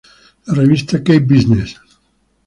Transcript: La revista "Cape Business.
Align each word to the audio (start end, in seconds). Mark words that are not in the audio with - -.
La 0.47 0.53
revista 0.55 0.97
"Cape 1.03 1.19
Business. 1.19 1.79